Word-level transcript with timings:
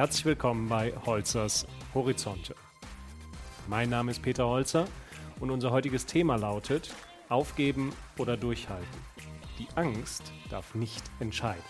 Herzlich 0.00 0.24
willkommen 0.24 0.66
bei 0.66 0.94
Holzers 1.04 1.66
Horizonte. 1.92 2.54
Mein 3.68 3.90
Name 3.90 4.10
ist 4.12 4.22
Peter 4.22 4.46
Holzer 4.46 4.88
und 5.40 5.50
unser 5.50 5.72
heutiges 5.72 6.06
Thema 6.06 6.36
lautet 6.36 6.94
Aufgeben 7.28 7.92
oder 8.16 8.38
durchhalten. 8.38 8.88
Die 9.58 9.68
Angst 9.74 10.32
darf 10.48 10.74
nicht 10.74 11.02
entscheiden. 11.20 11.62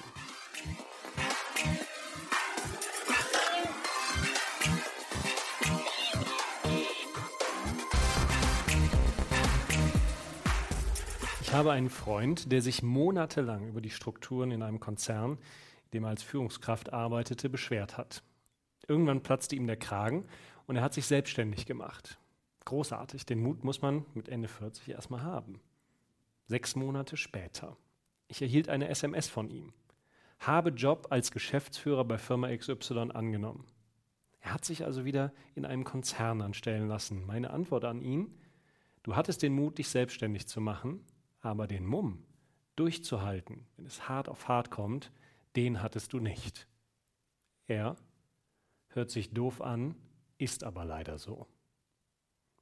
Ich 11.41 11.53
habe 11.53 11.73
einen 11.73 11.91
Freund, 11.91 12.53
der 12.53 12.62
sich 12.62 12.84
monatelang 12.84 13.67
über 13.67 13.81
die 13.81 13.91
Strukturen 13.91 14.53
in 14.53 14.62
einem 14.62 14.78
Konzern, 14.78 15.37
dem 15.93 16.05
er 16.05 16.11
als 16.11 16.23
Führungskraft 16.23 16.93
arbeitete, 16.93 17.49
beschwert 17.49 17.97
hat. 17.97 18.23
Irgendwann 18.89 19.23
platzte 19.23 19.57
ihm 19.57 19.67
der 19.67 19.77
Kragen 19.77 20.27
und 20.67 20.77
er 20.77 20.83
hat 20.83 20.95
sich 20.95 21.07
selbstständig 21.07 21.67
gemacht. 21.67 22.19
Großartig, 22.65 23.27
den 23.27 23.41
Mut 23.41 23.65
muss 23.65 23.83
man 23.83 24.05
mit 24.15 24.29
Ende 24.29 24.48
40 24.48 24.91
erstmal 24.91 25.23
haben. 25.23 25.61
Sechs 26.47 26.77
Monate 26.77 27.17
später. 27.17 27.77
Ich 28.29 28.43
erhielt 28.43 28.69
eine 28.69 28.89
SMS 28.89 29.29
von 29.29 29.51
ihm. 29.51 29.73
Habe 30.39 30.71
Job 30.71 31.09
als 31.11 31.31
Geschäftsführer 31.31 32.05
bei 32.05 32.19
Firma 32.19 32.55
XY 32.55 33.11
angenommen. 33.12 33.67
Er 34.41 34.55
hat 34.55 34.65
sich 34.65 34.84
also 34.84 35.05
wieder 35.05 35.33
in 35.55 35.65
einem 35.65 35.84
Konzern 35.84 36.41
anstellen 36.41 36.89
lassen. 36.89 37.27
Meine 37.27 37.51
Antwort 37.51 37.84
an 37.84 38.01
ihn, 38.01 38.39
du 39.03 39.17
hattest 39.17 39.43
den 39.43 39.53
Mut, 39.53 39.79
dich 39.79 39.89
selbstständig 39.89 40.47
zu 40.47 40.61
machen, 40.61 41.05
aber 41.41 41.67
den 41.67 41.84
Mumm, 41.84 42.23
durchzuhalten, 42.77 43.67
wenn 43.77 43.87
es 43.87 44.09
hart 44.09 44.29
auf 44.29 44.48
hart 44.48 44.70
kommt, 44.70 45.11
den 45.56 45.83
hattest 45.83 46.12
du 46.12 46.20
nicht. 46.20 46.67
Er 47.67 47.97
hört 48.89 49.11
sich 49.11 49.33
doof 49.33 49.61
an, 49.61 49.95
ist 50.39 50.65
aber 50.65 50.84
leider 50.84 51.19
so. 51.19 51.47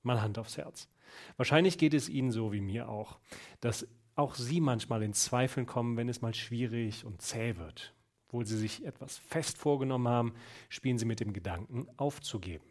Mal 0.03 0.21
Hand 0.21 0.39
aufs 0.39 0.57
Herz. 0.57 0.89
Wahrscheinlich 1.37 1.79
geht 1.79 1.95
es 1.95 2.09
Ihnen 2.09 2.31
so 2.31 2.53
wie 2.53 2.61
mir 2.61 2.89
auch, 2.89 3.19
dass 3.61 3.87
auch 4.15 4.35
Sie 4.35 4.61
manchmal 4.61 5.03
in 5.03 5.15
Zweifeln 5.15 5.67
kommen, 5.67 5.97
wenn 5.97 6.09
es 6.09 6.21
mal 6.21 6.35
schwierig 6.35 7.05
und 7.05 7.23
zäh 7.23 7.57
wird. 7.57 7.95
Obwohl 8.27 8.45
Sie 8.45 8.59
sich 8.59 8.85
etwas 8.85 9.17
fest 9.17 9.59
vorgenommen 9.59 10.09
haben, 10.09 10.35
spielen 10.69 10.99
Sie 10.99 11.07
mit 11.07 11.21
dem 11.21 11.33
Gedanken, 11.33 11.87
aufzugeben. 11.97 12.65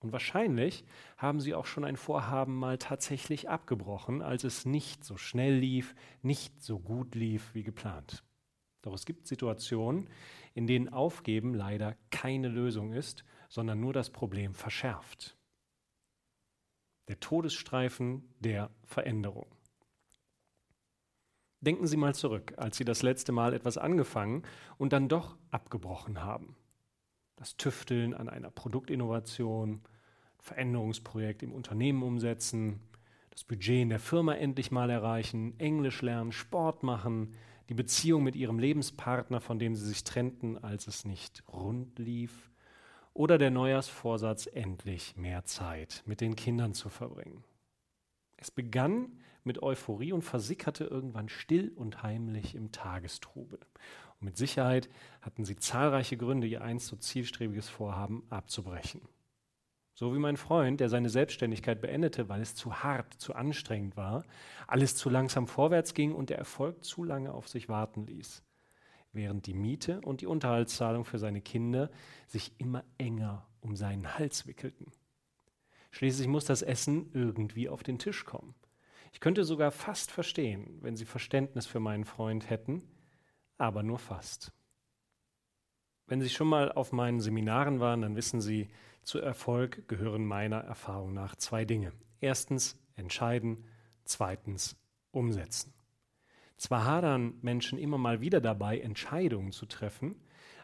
Und 0.00 0.12
wahrscheinlich 0.12 0.84
haben 1.16 1.40
sie 1.40 1.54
auch 1.54 1.66
schon 1.66 1.84
ein 1.84 1.96
Vorhaben 1.96 2.54
mal 2.56 2.78
tatsächlich 2.78 3.48
abgebrochen, 3.48 4.22
als 4.22 4.44
es 4.44 4.64
nicht 4.66 5.04
so 5.04 5.16
schnell 5.16 5.56
lief, 5.56 5.94
nicht 6.22 6.62
so 6.62 6.78
gut 6.78 7.14
lief 7.14 7.54
wie 7.54 7.62
geplant. 7.62 8.22
Doch 8.86 8.94
es 8.94 9.04
gibt 9.04 9.26
Situationen, 9.26 10.08
in 10.54 10.66
denen 10.66 10.88
Aufgeben 10.88 11.52
leider 11.52 11.96
keine 12.10 12.48
Lösung 12.48 12.92
ist, 12.92 13.24
sondern 13.48 13.80
nur 13.80 13.92
das 13.92 14.10
Problem 14.10 14.54
verschärft. 14.54 15.36
Der 17.08 17.20
Todesstreifen 17.20 18.34
der 18.40 18.70
Veränderung. 18.84 19.46
Denken 21.60 21.86
Sie 21.86 21.96
mal 21.96 22.14
zurück, 22.14 22.54
als 22.56 22.78
Sie 22.78 22.84
das 22.84 23.02
letzte 23.02 23.32
Mal 23.32 23.52
etwas 23.52 23.76
angefangen 23.76 24.42
und 24.78 24.92
dann 24.94 25.08
doch 25.08 25.36
abgebrochen 25.50 26.22
haben 26.22 26.56
das 27.36 27.56
Tüfteln 27.56 28.14
an 28.14 28.28
einer 28.28 28.50
Produktinnovation, 28.50 29.82
Veränderungsprojekt 30.38 31.42
im 31.42 31.52
Unternehmen 31.52 32.02
umsetzen, 32.02 32.80
das 33.30 33.44
Budget 33.44 33.82
in 33.82 33.90
der 33.90 33.98
Firma 33.98 34.34
endlich 34.34 34.70
mal 34.70 34.88
erreichen, 34.88 35.58
Englisch 35.60 36.00
lernen, 36.00 36.32
Sport 36.32 36.82
machen, 36.82 37.34
die 37.68 37.74
Beziehung 37.74 38.22
mit 38.22 38.36
ihrem 38.36 38.58
Lebenspartner, 38.58 39.40
von 39.40 39.58
dem 39.58 39.74
sie 39.74 39.86
sich 39.86 40.04
trennten, 40.04 40.56
als 40.58 40.86
es 40.86 41.04
nicht 41.04 41.42
rund 41.48 41.98
lief, 41.98 42.50
oder 43.12 43.38
der 43.38 43.50
Neujahrsvorsatz, 43.50 44.46
endlich 44.46 45.16
mehr 45.16 45.44
Zeit 45.44 46.02
mit 46.06 46.20
den 46.20 46.36
Kindern 46.36 46.74
zu 46.74 46.88
verbringen. 46.88 47.44
Es 48.36 48.50
begann 48.50 49.08
mit 49.42 49.62
Euphorie 49.62 50.12
und 50.12 50.22
versickerte 50.22 50.84
irgendwann 50.84 51.28
still 51.28 51.72
und 51.74 52.02
heimlich 52.02 52.54
im 52.54 52.72
Tagestrubel. 52.72 53.60
Und 54.20 54.24
mit 54.24 54.36
Sicherheit 54.36 54.88
hatten 55.22 55.44
sie 55.44 55.56
zahlreiche 55.56 56.16
Gründe, 56.16 56.46
ihr 56.46 56.62
einst 56.62 56.88
so 56.88 56.96
zielstrebiges 56.96 57.68
Vorhaben 57.68 58.24
abzubrechen. 58.28 59.00
So 59.98 60.14
wie 60.14 60.18
mein 60.18 60.36
Freund, 60.36 60.80
der 60.80 60.90
seine 60.90 61.08
Selbstständigkeit 61.08 61.80
beendete, 61.80 62.28
weil 62.28 62.42
es 62.42 62.54
zu 62.54 62.82
hart, 62.82 63.14
zu 63.14 63.34
anstrengend 63.34 63.96
war, 63.96 64.26
alles 64.66 64.94
zu 64.94 65.08
langsam 65.08 65.48
vorwärts 65.48 65.94
ging 65.94 66.14
und 66.14 66.28
der 66.28 66.36
Erfolg 66.36 66.84
zu 66.84 67.02
lange 67.02 67.32
auf 67.32 67.48
sich 67.48 67.70
warten 67.70 68.06
ließ, 68.06 68.42
während 69.14 69.46
die 69.46 69.54
Miete 69.54 70.02
und 70.02 70.20
die 70.20 70.26
Unterhaltszahlung 70.26 71.06
für 71.06 71.18
seine 71.18 71.40
Kinder 71.40 71.90
sich 72.26 72.52
immer 72.58 72.84
enger 72.98 73.46
um 73.60 73.74
seinen 73.74 74.18
Hals 74.18 74.46
wickelten. 74.46 74.92
Schließlich 75.92 76.28
muss 76.28 76.44
das 76.44 76.60
Essen 76.60 77.08
irgendwie 77.14 77.70
auf 77.70 77.82
den 77.82 77.98
Tisch 77.98 78.26
kommen. 78.26 78.54
Ich 79.14 79.20
könnte 79.20 79.44
sogar 79.44 79.70
fast 79.70 80.10
verstehen, 80.10 80.76
wenn 80.82 80.98
Sie 80.98 81.06
Verständnis 81.06 81.64
für 81.64 81.80
meinen 81.80 82.04
Freund 82.04 82.50
hätten, 82.50 82.82
aber 83.56 83.82
nur 83.82 83.98
fast. 83.98 84.52
Wenn 86.06 86.20
Sie 86.20 86.28
schon 86.28 86.48
mal 86.48 86.70
auf 86.70 86.92
meinen 86.92 87.20
Seminaren 87.20 87.80
waren, 87.80 88.02
dann 88.02 88.14
wissen 88.14 88.42
Sie, 88.42 88.68
zu 89.06 89.20
Erfolg 89.20 89.86
gehören 89.86 90.26
meiner 90.26 90.58
Erfahrung 90.58 91.14
nach 91.14 91.36
zwei 91.36 91.64
Dinge. 91.64 91.92
Erstens 92.20 92.76
entscheiden, 92.96 93.64
zweitens 94.04 94.76
umsetzen. 95.12 95.72
Zwar 96.56 96.84
hadern 96.84 97.34
Menschen 97.40 97.78
immer 97.78 97.98
mal 97.98 98.20
wieder 98.20 98.40
dabei, 98.40 98.80
Entscheidungen 98.80 99.52
zu 99.52 99.66
treffen, 99.66 100.16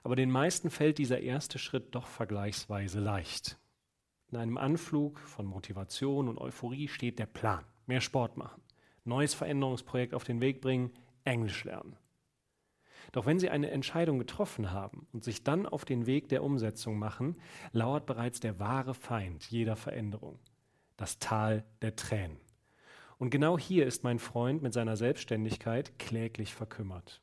aber 0.02 0.16
den 0.16 0.30
meisten 0.30 0.70
fällt 0.70 0.98
dieser 0.98 1.20
erste 1.20 1.60
Schritt 1.60 1.94
doch 1.94 2.08
vergleichsweise 2.08 2.98
leicht. 2.98 3.58
In 4.32 4.38
einem 4.38 4.58
Anflug 4.58 5.20
von 5.20 5.46
Motivation 5.46 6.28
und 6.28 6.38
Euphorie 6.38 6.88
steht 6.88 7.20
der 7.20 7.26
Plan. 7.26 7.64
Mehr 7.86 8.00
Sport 8.00 8.36
machen, 8.36 8.62
neues 9.04 9.34
Veränderungsprojekt 9.34 10.14
auf 10.14 10.24
den 10.24 10.40
Weg 10.40 10.60
bringen, 10.60 10.90
Englisch 11.24 11.62
lernen. 11.64 11.96
Doch 13.10 13.26
wenn 13.26 13.38
Sie 13.38 13.50
eine 13.50 13.70
Entscheidung 13.70 14.18
getroffen 14.18 14.70
haben 14.70 15.06
und 15.12 15.24
sich 15.24 15.42
dann 15.42 15.66
auf 15.66 15.84
den 15.84 16.06
Weg 16.06 16.28
der 16.28 16.44
Umsetzung 16.44 16.98
machen, 16.98 17.36
lauert 17.72 18.06
bereits 18.06 18.40
der 18.40 18.60
wahre 18.60 18.94
Feind 18.94 19.44
jeder 19.50 19.76
Veränderung, 19.76 20.38
das 20.96 21.18
Tal 21.18 21.64
der 21.82 21.96
Tränen. 21.96 22.38
Und 23.18 23.30
genau 23.30 23.58
hier 23.58 23.86
ist 23.86 24.04
mein 24.04 24.18
Freund 24.18 24.62
mit 24.62 24.72
seiner 24.72 24.96
Selbstständigkeit 24.96 25.98
kläglich 25.98 26.54
verkümmert. 26.54 27.20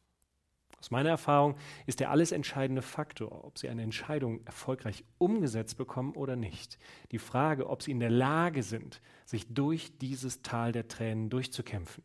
Aus 0.79 0.91
meiner 0.91 1.09
Erfahrung 1.09 1.55
ist 1.87 1.99
der 1.99 2.09
alles 2.09 2.31
entscheidende 2.31 2.81
Faktor, 2.81 3.43
ob 3.43 3.57
Sie 3.57 3.67
eine 3.67 3.83
Entscheidung 3.83 4.45
erfolgreich 4.45 5.03
umgesetzt 5.17 5.77
bekommen 5.77 6.13
oder 6.13 6.37
nicht. 6.37 6.79
Die 7.11 7.17
Frage, 7.17 7.69
ob 7.69 7.83
Sie 7.83 7.91
in 7.91 7.99
der 7.99 8.09
Lage 8.09 8.63
sind, 8.63 9.01
sich 9.25 9.53
durch 9.53 9.97
dieses 9.97 10.41
Tal 10.41 10.71
der 10.71 10.87
Tränen 10.87 11.29
durchzukämpfen. 11.29 12.03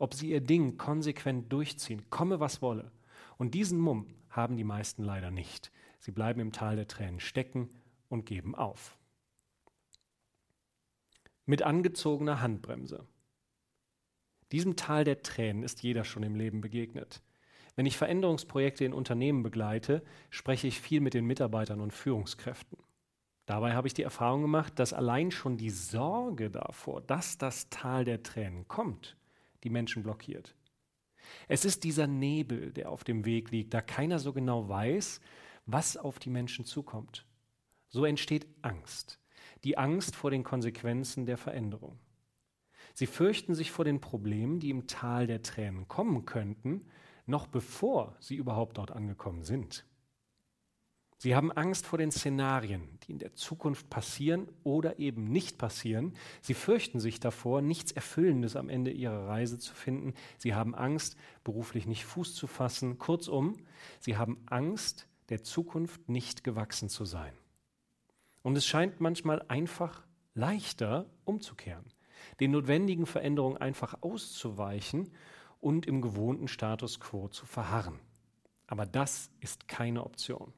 Ob 0.00 0.14
Sie 0.14 0.30
Ihr 0.30 0.40
Ding 0.40 0.76
konsequent 0.76 1.52
durchziehen, 1.52 2.10
komme 2.10 2.40
was 2.40 2.60
wolle. 2.60 2.90
Und 3.38 3.54
diesen 3.54 3.78
Mumm 3.78 4.06
haben 4.28 4.56
die 4.56 4.64
meisten 4.64 5.02
leider 5.02 5.30
nicht. 5.30 5.72
Sie 6.00 6.12
bleiben 6.12 6.40
im 6.40 6.52
Tal 6.52 6.76
der 6.76 6.88
Tränen 6.88 7.20
stecken 7.20 7.70
und 8.08 8.26
geben 8.26 8.54
auf. 8.54 8.98
Mit 11.46 11.62
angezogener 11.62 12.40
Handbremse. 12.40 13.06
Diesem 14.52 14.76
Tal 14.76 15.04
der 15.04 15.22
Tränen 15.22 15.62
ist 15.62 15.82
jeder 15.82 16.04
schon 16.04 16.22
im 16.22 16.34
Leben 16.34 16.60
begegnet. 16.60 17.22
Wenn 17.76 17.86
ich 17.86 17.96
Veränderungsprojekte 17.96 18.84
in 18.84 18.92
Unternehmen 18.92 19.42
begleite, 19.42 20.02
spreche 20.30 20.66
ich 20.66 20.80
viel 20.80 21.00
mit 21.00 21.14
den 21.14 21.26
Mitarbeitern 21.26 21.80
und 21.80 21.92
Führungskräften. 21.92 22.78
Dabei 23.46 23.74
habe 23.74 23.86
ich 23.86 23.94
die 23.94 24.02
Erfahrung 24.02 24.42
gemacht, 24.42 24.78
dass 24.78 24.92
allein 24.92 25.30
schon 25.30 25.56
die 25.56 25.70
Sorge 25.70 26.50
davor, 26.50 27.00
dass 27.02 27.38
das 27.38 27.70
Tal 27.70 28.04
der 28.04 28.22
Tränen 28.22 28.66
kommt, 28.68 29.16
die 29.62 29.70
Menschen 29.70 30.02
blockiert. 30.02 30.54
Es 31.48 31.64
ist 31.64 31.84
dieser 31.84 32.06
Nebel, 32.06 32.72
der 32.72 32.90
auf 32.90 33.04
dem 33.04 33.24
Weg 33.24 33.50
liegt, 33.50 33.74
da 33.74 33.80
keiner 33.80 34.18
so 34.18 34.32
genau 34.32 34.68
weiß, 34.68 35.20
was 35.66 35.96
auf 35.96 36.18
die 36.18 36.30
Menschen 36.30 36.64
zukommt. 36.64 37.26
So 37.88 38.04
entsteht 38.04 38.46
Angst. 38.62 39.20
Die 39.64 39.78
Angst 39.78 40.14
vor 40.14 40.30
den 40.30 40.44
Konsequenzen 40.44 41.26
der 41.26 41.36
Veränderung. 41.36 41.98
Sie 42.94 43.06
fürchten 43.06 43.54
sich 43.54 43.70
vor 43.70 43.84
den 43.84 44.00
Problemen, 44.00 44.60
die 44.60 44.70
im 44.70 44.86
Tal 44.86 45.26
der 45.26 45.42
Tränen 45.42 45.88
kommen 45.88 46.24
könnten, 46.24 46.86
noch 47.26 47.46
bevor 47.46 48.16
sie 48.20 48.36
überhaupt 48.36 48.78
dort 48.78 48.90
angekommen 48.90 49.44
sind. 49.44 49.84
Sie 51.20 51.34
haben 51.34 51.50
Angst 51.50 51.84
vor 51.84 51.98
den 51.98 52.12
Szenarien, 52.12 52.96
die 53.02 53.10
in 53.10 53.18
der 53.18 53.34
Zukunft 53.34 53.90
passieren 53.90 54.48
oder 54.62 55.00
eben 55.00 55.24
nicht 55.24 55.58
passieren. 55.58 56.14
Sie 56.40 56.54
fürchten 56.54 57.00
sich 57.00 57.18
davor, 57.18 57.60
nichts 57.60 57.90
Erfüllendes 57.90 58.54
am 58.54 58.68
Ende 58.68 58.92
ihrer 58.92 59.26
Reise 59.26 59.58
zu 59.58 59.74
finden. 59.74 60.14
Sie 60.38 60.54
haben 60.54 60.76
Angst, 60.76 61.16
beruflich 61.42 61.86
nicht 61.86 62.04
Fuß 62.04 62.36
zu 62.36 62.46
fassen. 62.46 62.98
Kurzum, 62.98 63.56
sie 63.98 64.16
haben 64.16 64.38
Angst, 64.46 65.08
der 65.28 65.42
Zukunft 65.42 66.08
nicht 66.08 66.44
gewachsen 66.44 66.88
zu 66.88 67.04
sein. 67.04 67.32
Und 68.42 68.56
es 68.56 68.64
scheint 68.64 69.00
manchmal 69.00 69.44
einfach 69.48 70.06
leichter 70.34 71.10
umzukehren, 71.24 71.92
den 72.38 72.52
notwendigen 72.52 73.06
Veränderungen 73.06 73.56
einfach 73.56 74.02
auszuweichen 74.02 75.10
und 75.58 75.84
im 75.84 76.00
gewohnten 76.00 76.46
Status 76.46 77.00
quo 77.00 77.26
zu 77.26 77.44
verharren. 77.44 77.98
Aber 78.68 78.86
das 78.86 79.32
ist 79.40 79.66
keine 79.66 80.04
Option. 80.04 80.52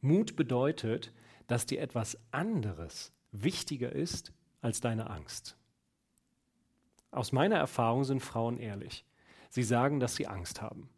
Mut 0.00 0.36
bedeutet, 0.36 1.12
dass 1.46 1.66
dir 1.66 1.80
etwas 1.80 2.18
anderes 2.30 3.12
wichtiger 3.32 3.92
ist 3.92 4.32
als 4.60 4.80
deine 4.80 5.10
Angst. 5.10 5.56
Aus 7.10 7.32
meiner 7.32 7.56
Erfahrung 7.56 8.04
sind 8.04 8.20
Frauen 8.20 8.58
ehrlich. 8.58 9.04
Sie 9.50 9.62
sagen, 9.62 9.98
dass 9.98 10.16
sie 10.16 10.26
Angst 10.26 10.60
haben. 10.60 10.90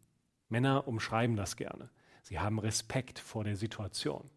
Männer 0.49 0.87
umschreiben 0.87 1.35
das 1.35 1.55
gerne. 1.55 1.89
Sie 2.21 2.39
haben 2.39 2.59
Respekt 2.59 3.17
vor 3.17 3.43
der 3.43 3.55
Situation. 3.55 4.29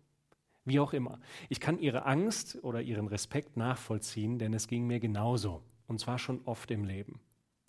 Wie 0.65 0.81
auch 0.81 0.93
immer. 0.93 1.21
Ich 1.49 1.61
kann 1.61 1.79
ihre 1.79 2.07
Angst 2.07 2.63
oder 2.63 2.81
ihren 2.81 3.09
Respekt 3.09 3.57
nachvollziehen, 3.57 4.39
denn 4.39 4.55
es 4.55 4.69
ging 4.69 4.87
mir 4.87 5.01
genauso. 5.01 5.63
Und 5.87 6.01
zwar 6.01 6.19
schon 6.19 6.41
oft 6.45 6.71
im 6.71 6.85
Leben. 6.85 7.21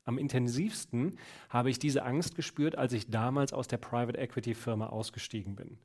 Am 0.05 0.17
intensivsten 0.17 1.17
habe 1.49 1.71
ich 1.71 1.79
diese 1.79 2.03
Angst 2.03 2.35
gespürt, 2.35 2.77
als 2.77 2.93
ich 2.93 3.09
damals 3.09 3.51
aus 3.51 3.67
der 3.67 3.77
Private 3.77 4.17
Equity 4.17 4.53
Firma 4.53 4.87
ausgestiegen 4.87 5.55
bin. 5.55 5.77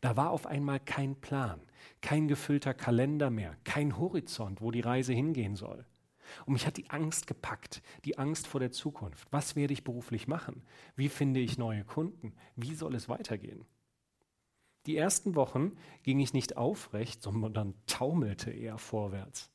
Da 0.00 0.16
war 0.16 0.30
auf 0.30 0.46
einmal 0.46 0.80
kein 0.80 1.20
Plan, 1.20 1.60
kein 2.00 2.28
gefüllter 2.28 2.74
Kalender 2.74 3.30
mehr, 3.30 3.56
kein 3.64 3.98
Horizont, 3.98 4.60
wo 4.60 4.70
die 4.70 4.80
Reise 4.80 5.12
hingehen 5.12 5.56
soll. 5.56 5.86
Und 6.46 6.54
mich 6.54 6.66
hat 6.66 6.76
die 6.76 6.90
Angst 6.90 7.26
gepackt, 7.26 7.82
die 8.04 8.18
Angst 8.18 8.46
vor 8.46 8.60
der 8.60 8.72
Zukunft. 8.72 9.28
Was 9.30 9.56
werde 9.56 9.72
ich 9.72 9.84
beruflich 9.84 10.28
machen? 10.28 10.62
Wie 10.96 11.08
finde 11.08 11.40
ich 11.40 11.58
neue 11.58 11.84
Kunden? 11.84 12.34
Wie 12.56 12.74
soll 12.74 12.94
es 12.94 13.08
weitergehen? 13.08 13.64
Die 14.86 14.96
ersten 14.96 15.34
Wochen 15.36 15.76
ging 16.02 16.18
ich 16.18 16.32
nicht 16.32 16.56
aufrecht, 16.56 17.22
sondern 17.22 17.74
taumelte 17.86 18.50
eher 18.50 18.78
vorwärts. 18.78 19.50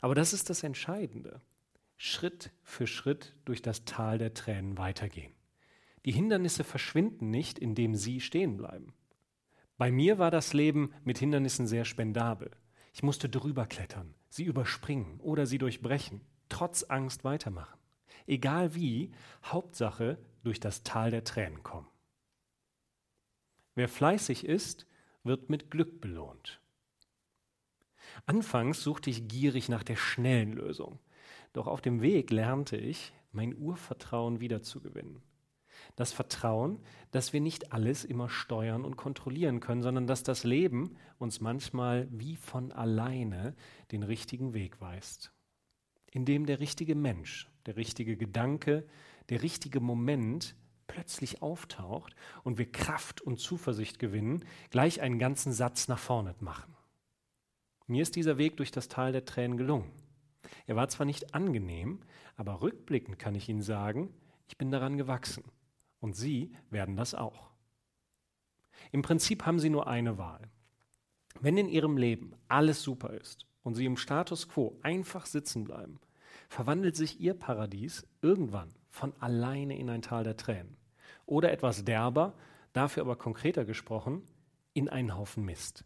Aber 0.00 0.14
das 0.14 0.32
ist 0.32 0.48
das 0.50 0.62
Entscheidende. 0.62 1.40
Schritt 1.96 2.50
für 2.62 2.86
Schritt 2.86 3.34
durch 3.44 3.62
das 3.62 3.84
Tal 3.84 4.18
der 4.18 4.32
Tränen 4.32 4.78
weitergehen. 4.78 5.34
Die 6.06 6.12
Hindernisse 6.12 6.64
verschwinden 6.64 7.30
nicht, 7.30 7.58
indem 7.58 7.94
sie 7.94 8.20
stehen 8.20 8.56
bleiben. 8.56 8.94
Bei 9.80 9.90
mir 9.90 10.18
war 10.18 10.30
das 10.30 10.52
Leben 10.52 10.92
mit 11.04 11.16
Hindernissen 11.16 11.66
sehr 11.66 11.86
spendabel. 11.86 12.50
Ich 12.92 13.02
musste 13.02 13.30
drüber 13.30 13.64
klettern, 13.64 14.14
sie 14.28 14.44
überspringen 14.44 15.18
oder 15.20 15.46
sie 15.46 15.56
durchbrechen, 15.56 16.20
trotz 16.50 16.82
Angst 16.82 17.24
weitermachen. 17.24 17.80
Egal 18.26 18.74
wie, 18.74 19.10
Hauptsache 19.42 20.18
durch 20.42 20.60
das 20.60 20.82
Tal 20.82 21.10
der 21.10 21.24
Tränen 21.24 21.62
kommen. 21.62 21.86
Wer 23.74 23.88
fleißig 23.88 24.44
ist, 24.44 24.86
wird 25.24 25.48
mit 25.48 25.70
Glück 25.70 26.02
belohnt. 26.02 26.60
Anfangs 28.26 28.82
suchte 28.82 29.08
ich 29.08 29.28
gierig 29.28 29.70
nach 29.70 29.82
der 29.82 29.96
schnellen 29.96 30.52
Lösung, 30.52 30.98
doch 31.54 31.66
auf 31.66 31.80
dem 31.80 32.02
Weg 32.02 32.30
lernte 32.30 32.76
ich, 32.76 33.14
mein 33.32 33.56
Urvertrauen 33.56 34.40
wiederzugewinnen. 34.40 35.22
Das 35.96 36.12
Vertrauen, 36.12 36.78
dass 37.10 37.32
wir 37.32 37.40
nicht 37.40 37.72
alles 37.72 38.04
immer 38.04 38.28
steuern 38.28 38.84
und 38.84 38.96
kontrollieren 38.96 39.60
können, 39.60 39.82
sondern 39.82 40.06
dass 40.06 40.22
das 40.22 40.44
Leben 40.44 40.96
uns 41.18 41.40
manchmal 41.40 42.08
wie 42.10 42.36
von 42.36 42.72
alleine 42.72 43.54
den 43.92 44.02
richtigen 44.02 44.54
Weg 44.54 44.80
weist. 44.80 45.32
Indem 46.10 46.46
der 46.46 46.60
richtige 46.60 46.94
Mensch, 46.94 47.48
der 47.66 47.76
richtige 47.76 48.16
Gedanke, 48.16 48.86
der 49.28 49.42
richtige 49.42 49.80
Moment 49.80 50.54
plötzlich 50.86 51.40
auftaucht 51.40 52.16
und 52.42 52.58
wir 52.58 52.70
Kraft 52.70 53.20
und 53.20 53.38
Zuversicht 53.38 53.98
gewinnen, 53.98 54.44
gleich 54.70 55.00
einen 55.00 55.18
ganzen 55.18 55.52
Satz 55.52 55.86
nach 55.86 56.00
vorne 56.00 56.34
machen. 56.40 56.74
Mir 57.86 58.02
ist 58.02 58.16
dieser 58.16 58.38
Weg 58.38 58.56
durch 58.56 58.70
das 58.70 58.88
Tal 58.88 59.12
der 59.12 59.24
Tränen 59.24 59.56
gelungen. 59.56 59.90
Er 60.66 60.76
war 60.76 60.88
zwar 60.88 61.06
nicht 61.06 61.34
angenehm, 61.34 62.00
aber 62.36 62.62
rückblickend 62.62 63.18
kann 63.18 63.34
ich 63.34 63.48
Ihnen 63.48 63.62
sagen, 63.62 64.12
ich 64.48 64.58
bin 64.58 64.70
daran 64.70 64.96
gewachsen. 64.96 65.44
Und 66.00 66.16
Sie 66.16 66.52
werden 66.70 66.96
das 66.96 67.14
auch. 67.14 67.50
Im 68.92 69.02
Prinzip 69.02 69.46
haben 69.46 69.60
Sie 69.60 69.70
nur 69.70 69.86
eine 69.86 70.18
Wahl. 70.18 70.48
Wenn 71.40 71.56
in 71.56 71.68
Ihrem 71.68 71.96
Leben 71.96 72.34
alles 72.48 72.82
super 72.82 73.10
ist 73.10 73.46
und 73.62 73.74
Sie 73.74 73.84
im 73.84 73.96
Status 73.96 74.48
quo 74.48 74.78
einfach 74.82 75.26
sitzen 75.26 75.64
bleiben, 75.64 76.00
verwandelt 76.48 76.96
sich 76.96 77.20
Ihr 77.20 77.34
Paradies 77.34 78.06
irgendwann 78.22 78.70
von 78.88 79.12
alleine 79.20 79.78
in 79.78 79.88
ein 79.88 80.02
Tal 80.02 80.24
der 80.24 80.36
Tränen. 80.36 80.76
Oder 81.26 81.52
etwas 81.52 81.84
derber, 81.84 82.34
dafür 82.72 83.04
aber 83.04 83.16
konkreter 83.16 83.64
gesprochen, 83.64 84.22
in 84.74 84.88
einen 84.88 85.16
Haufen 85.16 85.44
Mist. 85.44 85.84